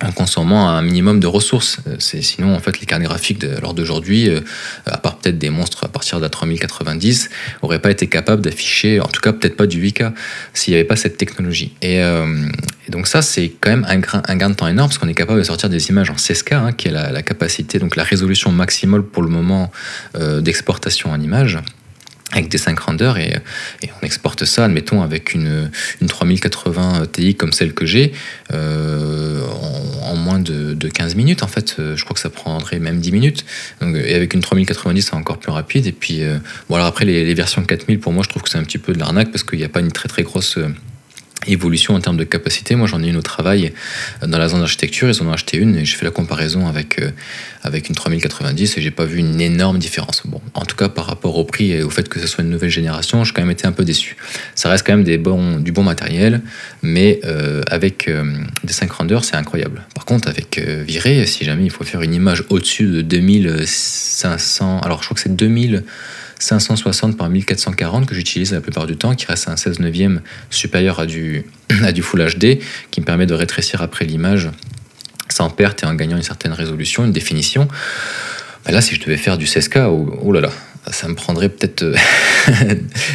en 0.00 0.12
consommant 0.12 0.68
un 0.68 0.82
minimum 0.82 1.20
de 1.20 1.26
ressources. 1.26 1.78
Euh, 1.86 1.96
sinon, 1.98 2.54
en 2.54 2.58
fait, 2.58 2.80
les 2.80 2.86
cartes 2.86 3.02
graphiques 3.02 3.38
de, 3.38 3.56
d'aujourd'hui, 3.72 4.28
euh, 4.28 4.40
à 4.86 4.98
part 4.98 5.16
peut-être 5.16 5.38
des 5.38 5.50
monstres 5.50 5.84
à 5.84 5.88
partir 5.88 6.18
de 6.18 6.22
la 6.22 6.28
3090, 6.28 7.30
n'auraient 7.62 7.78
pas 7.78 7.90
été 7.90 8.06
capables 8.08 8.42
d'afficher, 8.42 9.00
en 9.00 9.06
tout 9.06 9.20
cas 9.20 9.32
peut-être 9.32 9.56
pas 9.56 9.66
du 9.66 9.82
8K, 9.82 10.12
s'il 10.54 10.72
n'y 10.72 10.78
avait 10.78 10.86
pas 10.86 10.96
cette 10.96 11.16
technologie. 11.16 11.74
Euh, 11.84 12.48
et, 12.86 12.90
donc 12.90 13.06
ça, 13.06 13.22
c'est 13.22 13.52
quand 13.60 13.70
même 13.70 13.86
un, 13.88 14.36
gain 14.36 14.50
de 14.50 14.54
temps 14.54 14.68
énorme, 14.68 14.88
parce 14.88 14.98
qu'on 14.98 15.08
est 15.08 15.14
capable 15.14 15.38
de 15.38 15.44
sortir 15.44 15.68
des 15.68 15.88
images 15.90 16.10
en 16.10 16.16
16K, 16.16 16.54
hein, 16.54 16.72
qui 16.72 16.88
est 16.88 16.92
la, 16.92 17.22
capacité, 17.22 17.78
donc 17.78 17.96
la 17.96 18.04
résolution 18.04 18.50
maximale 18.50 19.02
pour 19.02 19.22
le 19.22 19.28
moment 19.28 19.70
d'exportation 20.14 21.10
en 21.10 21.20
image 21.20 21.58
avec 22.32 22.48
des 22.48 22.58
5 22.58 22.78
renders 22.80 23.18
et, 23.18 23.40
on 24.00 24.06
exporte 24.06 24.44
ça, 24.44 24.64
admettons, 24.64 25.02
avec 25.02 25.34
une, 25.34 25.70
une 26.00 26.06
3080 26.06 27.06
Ti 27.12 27.34
comme 27.34 27.52
celle 27.52 27.74
que 27.74 27.86
j'ai, 27.86 28.12
moins 30.22 30.38
de, 30.38 30.88
15 30.88 31.14
minutes 31.14 31.42
en 31.42 31.46
fait. 31.46 31.76
Euh, 31.78 31.96
je 31.96 32.04
crois 32.04 32.14
que 32.14 32.20
ça 32.20 32.30
prendrait 32.30 32.78
même 32.78 33.00
10 33.00 33.12
minutes. 33.12 33.44
et 33.80 34.14
avec 34.14 34.34
une 34.34 34.40
3090, 34.40 35.02
c'est 35.02 35.14
encore 35.14 35.38
plus 35.38 35.52
rapide. 35.52 35.86
Et 35.86 35.92
puis, 35.92 36.22
euh, 36.22 36.38
bon, 36.68 36.76
alors 36.76 36.86
après, 36.86 37.04
les, 37.04 37.24
les, 37.24 37.34
versions 37.34 37.62
4000, 37.62 37.98
pour 38.00 38.12
moi, 38.12 38.22
je 38.22 38.28
trouve 38.28 38.42
que 38.42 38.50
c'est 38.50 38.58
un 38.58 38.64
petit 38.64 38.78
peu 38.78 38.92
de 38.92 38.98
l'arnaque 38.98 39.30
parce 39.30 39.44
qu'il 39.44 39.58
n'y 39.58 39.64
a 39.64 39.68
pas 39.68 39.80
une 39.80 39.92
très 39.92 40.08
très 40.08 40.22
grosse 40.22 40.58
évolution 41.46 41.94
en 41.94 42.00
termes 42.00 42.16
de 42.16 42.24
capacité. 42.24 42.74
Moi, 42.74 42.86
j'en 42.86 43.02
ai 43.02 43.08
une 43.08 43.16
au 43.16 43.22
travail 43.22 43.72
euh, 44.22 44.26
dans 44.26 44.38
la 44.38 44.48
zone 44.48 44.60
d'architecture. 44.60 45.08
Ils 45.08 45.22
en 45.22 45.26
ont 45.26 45.32
acheté 45.32 45.56
une 45.56 45.76
et 45.76 45.84
j'ai 45.84 45.96
fait 45.96 46.04
la 46.04 46.10
comparaison 46.10 46.66
avec, 46.66 46.98
euh, 46.98 47.10
avec 47.62 47.88
une 47.88 47.94
3090 47.94 48.76
et 48.76 48.80
j'ai 48.82 48.90
pas 48.90 49.04
vu 49.04 49.18
une 49.18 49.40
énorme 49.40 49.78
différence. 49.78 50.22
Bon, 50.24 50.40
en 50.54 50.64
tout 50.64 50.76
cas, 50.76 50.88
par 50.88 51.06
rapport 51.06 51.36
au 51.36 51.44
prix 51.44 51.72
et 51.72 51.82
au 51.82 51.90
fait 51.90 52.08
que 52.08 52.20
ce 52.20 52.26
soit 52.26 52.44
une 52.44 52.50
nouvelle 52.50 52.70
génération, 52.70 53.24
j'ai 53.24 53.32
quand 53.32 53.42
même 53.42 53.50
été 53.50 53.66
un 53.66 53.72
peu 53.72 53.84
déçu. 53.84 54.16
Ça 54.54 54.68
reste 54.68 54.86
quand 54.86 54.96
même 54.96 55.04
du 55.04 55.72
bon 55.72 55.82
matériel, 55.82 56.40
mais 56.82 57.20
euh, 57.24 57.62
avec 57.68 58.10
des 58.64 58.72
5 58.72 58.90
renders, 58.92 59.24
c'est 59.24 59.36
incroyable. 59.36 59.82
Par 59.94 60.04
contre, 60.04 60.28
avec 60.28 60.58
Viré, 60.58 61.26
si 61.26 61.44
jamais 61.44 61.64
il 61.64 61.70
faut 61.70 61.84
faire 61.84 62.02
une 62.02 62.14
image 62.14 62.44
au-dessus 62.50 62.86
de 62.86 63.02
2500, 63.02 64.80
alors 64.80 65.00
je 65.00 65.06
crois 65.06 65.14
que 65.14 65.20
c'est 65.20 65.34
2000. 65.34 65.84
560 66.42 67.16
par 67.16 67.28
1440 67.28 68.06
que 68.06 68.14
j'utilise 68.14 68.52
la 68.52 68.60
plupart 68.60 68.86
du 68.86 68.96
temps, 68.96 69.14
qui 69.14 69.26
reste 69.26 69.48
un 69.48 69.56
16 69.56 69.78
neuvième 69.78 70.22
supérieur 70.50 70.98
à 70.98 71.06
du, 71.06 71.44
à 71.84 71.92
du 71.92 72.02
Full 72.02 72.24
HD, 72.36 72.58
qui 72.90 73.00
me 73.00 73.04
permet 73.04 73.26
de 73.26 73.34
rétrécir 73.34 73.80
après 73.82 74.04
l'image 74.04 74.50
sans 75.28 75.48
perte 75.50 75.82
et 75.82 75.86
en 75.86 75.94
gagnant 75.94 76.16
une 76.16 76.22
certaine 76.22 76.52
résolution, 76.52 77.04
une 77.04 77.12
définition. 77.12 77.68
Ben 78.64 78.72
là, 78.72 78.80
si 78.80 78.94
je 78.94 79.00
devais 79.00 79.16
faire 79.16 79.38
du 79.38 79.46
16K, 79.46 79.86
oh, 79.86 80.18
oh 80.22 80.32
là 80.32 80.40
là, 80.40 80.50
ça 80.90 81.08
me 81.08 81.14
prendrait 81.14 81.48
peut-être 81.48 81.82
euh, 81.82 81.94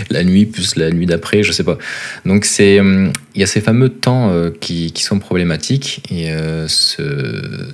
la 0.09 0.24
nuit 0.24 0.45
plus 0.45 0.75
la 0.77 0.89
nuit 0.89 1.05
d'après, 1.05 1.43
je 1.43 1.51
sais 1.51 1.63
pas. 1.63 1.77
Donc 2.25 2.45
c'est, 2.45 2.79
hum, 2.79 3.12
il 3.36 3.41
y 3.41 3.43
a 3.43 3.47
ces 3.47 3.59
fameux 3.59 3.89
temps 3.89 4.31
euh, 4.31 4.51
qui, 4.59 4.93
sont 4.97 5.19
problématiques 5.19 6.01
et 6.09 6.31
euh, 6.31 6.67
ce, 6.67 7.69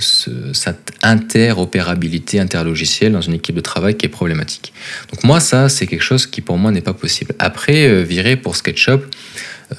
cette 0.53 0.91
interopérabilité 1.01 2.39
interlogicielle 2.39 3.13
dans 3.13 3.21
une 3.21 3.33
équipe 3.33 3.55
de 3.55 3.61
travail 3.61 3.95
qui 3.95 4.05
est 4.05 4.09
problématique. 4.09 4.73
Donc 5.11 5.23
moi 5.23 5.39
ça 5.39 5.69
c'est 5.69 5.87
quelque 5.87 6.03
chose 6.03 6.25
qui 6.27 6.41
pour 6.41 6.57
moi 6.57 6.71
n'est 6.71 6.81
pas 6.81 6.93
possible. 6.93 7.33
Après 7.39 8.03
virer 8.03 8.35
pour 8.35 8.55
SketchUp, 8.55 9.03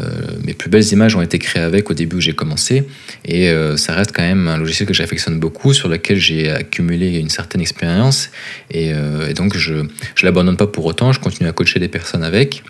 euh, 0.01 0.37
mes 0.45 0.55
plus 0.55 0.71
belles 0.71 0.87
images 0.93 1.17
ont 1.17 1.23
été 1.23 1.39
créées 1.39 1.63
avec 1.63 1.91
au 1.91 1.95
début 1.95 2.17
où 2.17 2.21
j'ai 2.21 2.33
commencé. 2.33 2.85
Et 3.25 3.49
euh, 3.49 3.77
ça 3.77 3.95
reste 3.95 4.13
quand 4.13 4.23
même 4.23 4.49
un 4.49 4.57
logiciel 4.57 4.87
que 4.87 4.95
j'affectionne 4.95 5.39
beaucoup, 5.39 5.73
sur 5.73 5.89
lequel 5.89 6.19
j'ai 6.19 6.51
accumulé 6.51 7.19
une 7.19 7.29
certaine 7.29 7.61
expérience. 7.61 8.31
Et, 8.71 8.93
euh, 8.93 9.33
donc, 9.33 9.57
je 9.57 9.75
ne 9.75 9.89
l'abandonne 10.23 10.57
pas 10.57 10.67
pour 10.67 10.85
autant. 10.85 11.13
Je 11.13 11.21
continue 11.21 11.49
à 11.49 11.53
coacher 11.53 11.81
des 11.81 11.89
personnes 11.89 12.25
avec. 12.25 12.63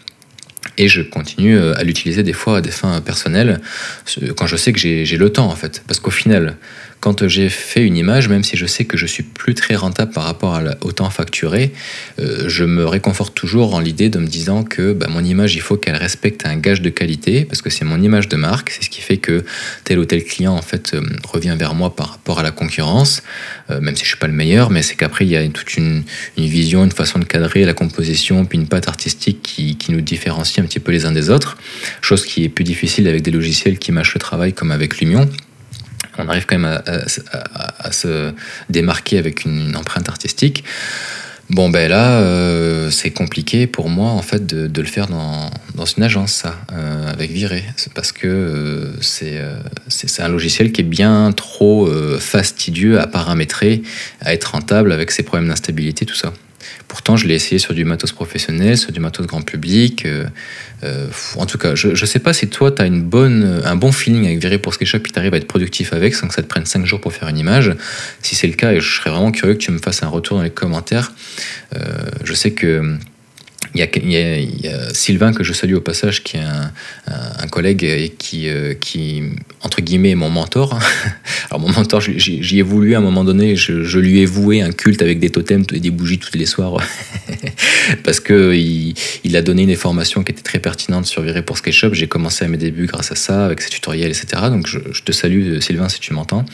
Et 0.76 0.88
je 0.88 1.02
continue 1.02 1.56
à 1.58 1.84
l'utiliser 1.84 2.24
des 2.24 2.32
fois 2.32 2.56
à 2.56 2.60
des 2.60 2.72
fins 2.72 3.00
personnelles, 3.00 3.60
quand 4.34 4.46
je 4.46 4.56
sais 4.56 4.72
que 4.72 4.78
j'ai 4.80 5.16
le 5.16 5.30
temps 5.30 5.46
en 5.46 5.54
fait. 5.54 5.84
Parce 5.86 6.00
qu'au 6.00 6.10
final, 6.10 6.56
quand 7.04 7.28
j'ai 7.28 7.50
fait 7.50 7.84
une 7.84 7.98
image, 7.98 8.30
même 8.30 8.42
si 8.42 8.56
je 8.56 8.64
sais 8.64 8.86
que 8.86 8.96
je 8.96 9.04
suis 9.04 9.22
plus 9.22 9.54
très 9.54 9.76
rentable 9.76 10.10
par 10.10 10.24
rapport 10.24 10.58
au 10.80 10.90
temps 10.90 11.10
facturé, 11.10 11.70
euh, 12.18 12.48
je 12.48 12.64
me 12.64 12.86
réconforte 12.86 13.34
toujours 13.34 13.74
en 13.74 13.80
l'idée 13.80 14.08
de 14.08 14.18
me 14.18 14.26
disant 14.26 14.64
que 14.64 14.94
bah, 14.94 15.08
mon 15.10 15.22
image, 15.22 15.54
il 15.54 15.60
faut 15.60 15.76
qu'elle 15.76 15.96
respecte 15.96 16.46
un 16.46 16.56
gage 16.56 16.80
de 16.80 16.88
qualité, 16.88 17.44
parce 17.44 17.60
que 17.60 17.68
c'est 17.68 17.84
mon 17.84 18.00
image 18.00 18.28
de 18.28 18.36
marque, 18.36 18.70
c'est 18.70 18.82
ce 18.82 18.88
qui 18.88 19.02
fait 19.02 19.18
que 19.18 19.44
tel 19.84 19.98
ou 19.98 20.06
tel 20.06 20.24
client 20.24 20.54
en 20.54 20.62
fait 20.62 20.94
euh, 20.94 21.02
revient 21.28 21.54
vers 21.58 21.74
moi 21.74 21.94
par 21.94 22.12
rapport 22.12 22.38
à 22.38 22.42
la 22.42 22.52
concurrence, 22.52 23.22
euh, 23.68 23.82
même 23.82 23.96
si 23.96 24.04
je 24.04 24.08
suis 24.08 24.16
pas 24.16 24.26
le 24.26 24.32
meilleur, 24.32 24.70
mais 24.70 24.80
c'est 24.80 24.94
qu'après 24.94 25.26
il 25.26 25.30
y 25.30 25.36
a 25.36 25.46
toute 25.46 25.76
une, 25.76 26.04
vision, 26.38 26.84
une 26.84 26.90
façon 26.90 27.18
de 27.18 27.26
cadrer 27.26 27.66
la 27.66 27.74
composition, 27.74 28.46
puis 28.46 28.56
une 28.56 28.66
patte 28.66 28.88
artistique 28.88 29.42
qui, 29.42 29.76
qui, 29.76 29.92
nous 29.92 30.00
différencie 30.00 30.64
un 30.64 30.66
petit 30.66 30.80
peu 30.80 30.90
les 30.90 31.04
uns 31.04 31.12
des 31.12 31.28
autres, 31.28 31.58
chose 32.00 32.24
qui 32.24 32.44
est 32.44 32.48
plus 32.48 32.64
difficile 32.64 33.08
avec 33.08 33.20
des 33.20 33.30
logiciels 33.30 33.78
qui 33.78 33.92
mâchent 33.92 34.14
le 34.14 34.20
travail 34.20 34.54
comme 34.54 34.70
avec 34.70 35.00
Lumion 35.00 35.28
on 36.18 36.28
arrive 36.28 36.46
quand 36.46 36.58
même 36.58 36.82
à, 36.86 37.92
se 37.92 38.32
démarquer 38.68 39.18
avec 39.18 39.44
une, 39.44 39.76
empreinte 39.76 40.08
artistique. 40.08 40.64
Bon, 41.50 41.68
ben 41.68 41.90
là, 41.90 42.20
euh, 42.20 42.90
c'est 42.90 43.10
compliqué 43.10 43.66
pour 43.66 43.90
moi, 43.90 44.10
en 44.10 44.22
fait, 44.22 44.46
de, 44.46 44.80
le 44.80 44.86
faire 44.86 45.08
dans, 45.08 45.50
une 45.84 46.02
agence, 46.02 46.32
ça, 46.32 46.56
euh, 46.72 47.12
avec 47.12 47.30
Viré. 47.30 47.64
C'est 47.76 47.92
parce 47.92 48.12
que 48.12 48.26
euh, 48.26 48.92
c'est 49.88 50.22
un 50.22 50.28
logiciel 50.28 50.72
qui 50.72 50.80
est 50.80 50.84
bien 50.84 51.32
trop 51.32 51.90
fastidieux 52.18 52.98
à 52.98 53.06
paramétrer, 53.06 53.82
à 54.20 54.32
être 54.32 54.52
rentable 54.52 54.92
avec 54.92 55.10
ses 55.10 55.22
problèmes 55.22 55.48
d'instabilité, 55.48 56.06
tout 56.06 56.14
ça. 56.14 56.32
Pourtant, 56.88 57.16
je 57.16 57.26
l'ai 57.26 57.34
essayé 57.34 57.58
sur 57.58 57.74
du 57.74 57.84
matos 57.84 58.12
professionnel, 58.12 58.76
sur 58.76 58.92
du 58.92 59.00
matos 59.00 59.26
grand 59.26 59.42
public. 59.42 60.06
Euh, 60.06 60.26
euh, 60.82 61.08
en 61.36 61.46
tout 61.46 61.58
cas, 61.58 61.74
je 61.74 61.88
ne 61.88 61.94
sais 61.94 62.18
pas 62.18 62.32
si 62.32 62.48
toi, 62.48 62.70
tu 62.70 62.82
as 62.82 62.86
une 62.86 63.02
bonne, 63.02 63.62
un 63.64 63.76
bon 63.76 63.92
feeling 63.92 64.26
avec 64.26 64.38
Viré 64.38 64.58
pour 64.58 64.74
SketchUp 64.74 65.06
et 65.06 65.10
tu 65.10 65.18
arrives 65.18 65.34
à 65.34 65.38
être 65.38 65.46
productif 65.46 65.92
avec 65.92 66.14
sans 66.14 66.28
que 66.28 66.34
ça 66.34 66.42
te 66.42 66.48
prenne 66.48 66.66
5 66.66 66.84
jours 66.84 67.00
pour 67.00 67.12
faire 67.12 67.28
une 67.28 67.38
image. 67.38 67.74
Si 68.22 68.34
c'est 68.34 68.46
le 68.46 68.54
cas, 68.54 68.78
je 68.78 68.96
serais 68.96 69.10
vraiment 69.10 69.32
curieux 69.32 69.54
que 69.54 69.60
tu 69.60 69.70
me 69.70 69.78
fasses 69.78 70.02
un 70.02 70.08
retour 70.08 70.36
dans 70.36 70.42
les 70.42 70.50
commentaires. 70.50 71.12
Euh, 71.74 71.80
je 72.22 72.34
sais 72.34 72.52
que 72.52 72.96
il 73.74 73.80
y, 73.80 74.68
a, 74.68 74.94
Sylvain 74.94 75.32
que 75.32 75.42
je 75.42 75.52
salue 75.52 75.74
au 75.74 75.80
passage, 75.80 76.22
qui 76.22 76.36
est 76.36 76.40
un, 76.40 77.46
collègue 77.48 77.84
et 77.84 78.12
qui, 78.16 78.48
euh, 78.48 78.74
qui, 78.74 79.22
entre 79.62 79.80
guillemets, 79.80 80.10
est 80.10 80.16
mon 80.16 80.30
mentor. 80.30 80.78
Alors 81.50 81.60
mon 81.60 81.70
mentor, 81.70 82.00
j'y 82.00 82.58
ai 82.58 82.62
voulu 82.62 82.94
à 82.94 82.98
un 82.98 83.00
moment 83.00 83.22
donné, 83.22 83.54
je, 83.54 83.98
lui 83.98 84.20
ai 84.20 84.26
voué 84.26 84.62
un 84.62 84.72
culte 84.72 85.02
avec 85.02 85.18
des 85.18 85.30
totems 85.30 85.64
et 85.72 85.80
des 85.80 85.90
bougies 85.90 86.18
tous 86.18 86.36
les 86.36 86.46
soirs, 86.46 86.82
parce 88.04 88.20
que 88.20 88.54
il, 88.54 89.36
a 89.36 89.42
donné 89.42 89.62
une 89.62 89.70
information 89.70 90.22
qui 90.22 90.32
était 90.32 90.42
très 90.42 90.58
pertinente 90.60 91.06
sur 91.06 91.22
Viré 91.22 91.42
pour 91.42 91.58
SketchUp. 91.58 91.94
J'ai 91.94 92.06
commencé 92.06 92.44
à 92.44 92.48
mes 92.48 92.56
débuts 92.56 92.86
grâce 92.86 93.12
à 93.12 93.16
ça, 93.16 93.44
avec 93.44 93.60
ses 93.60 93.70
tutoriels, 93.70 94.10
etc. 94.10 94.42
Donc 94.48 94.66
je, 94.66 94.78
te 94.78 95.12
salue, 95.12 95.58
Sylvain, 95.60 95.88
si 95.88 96.00
tu 96.00 96.12
m'entends. 96.14 96.44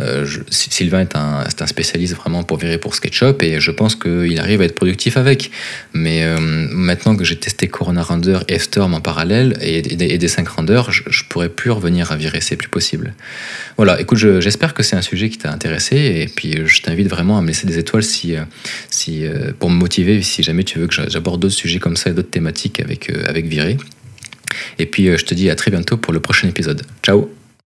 Euh, 0.00 0.26
Sylvain 0.50 1.00
est 1.00 1.16
un, 1.16 1.44
un, 1.60 1.66
spécialiste 1.66 2.14
vraiment 2.14 2.42
pour 2.44 2.58
Viré 2.58 2.78
pour 2.78 2.94
SketchUp 2.94 3.42
et 3.42 3.60
je 3.60 3.70
pense 3.70 3.96
qu'il 3.96 4.38
arrive 4.38 4.60
à 4.60 4.64
être 4.64 4.74
productif 4.74 5.16
avec. 5.16 5.50
Mais 5.92 6.22
euh, 6.22 6.51
maintenant 6.52 7.16
que 7.16 7.24
j'ai 7.24 7.36
testé 7.36 7.68
Corona 7.68 8.02
Render 8.02 8.40
et 8.48 8.58
F-Storm 8.58 8.94
en 8.94 9.00
parallèle 9.00 9.56
et, 9.60 9.82
des 9.82 10.28
5 10.28 10.48
renders, 10.48 10.90
je, 10.90 11.02
je, 11.08 11.24
pourrais 11.24 11.48
plus 11.48 11.70
revenir 11.70 12.12
à 12.12 12.16
virer, 12.16 12.40
c'est 12.40 12.56
plus 12.56 12.68
possible. 12.68 13.14
Voilà, 13.76 14.00
écoute, 14.00 14.18
j'espère 14.18 14.74
que 14.74 14.82
c'est 14.82 14.96
un 14.96 15.02
sujet 15.02 15.28
qui 15.30 15.38
t'a 15.38 15.50
intéressé 15.50 15.96
et 15.96 16.26
puis 16.26 16.66
je 16.66 16.82
t'invite 16.82 17.08
vraiment 17.08 17.38
à 17.38 17.42
me 17.42 17.48
laisser 17.48 17.66
des 17.66 17.78
étoiles 17.78 18.02
si, 18.02 18.36
euh, 18.36 18.44
si, 18.90 19.26
euh, 19.26 19.52
pour 19.58 19.70
me 19.70 19.76
motiver 19.76 20.22
si 20.22 20.42
jamais 20.42 20.64
tu 20.64 20.78
veux 20.78 20.86
que 20.86 20.94
j'aborde 21.08 21.40
d'autres 21.40 21.54
sujets 21.54 21.78
comme 21.78 21.96
ça 21.96 22.10
et 22.10 22.12
d'autres 22.12 22.30
thématiques 22.30 22.80
avec, 22.80 23.10
euh, 23.10 23.24
avec 23.26 23.46
Viré. 23.46 23.76
Et 24.78 24.86
puis 24.86 25.06
je 25.06 25.24
te 25.24 25.34
dis 25.34 25.50
à 25.50 25.54
très 25.54 25.70
bientôt 25.70 25.96
pour 25.96 26.12
le 26.12 26.20
prochain 26.20 26.48
épisode. 26.48 26.82
Ciao 27.02 27.41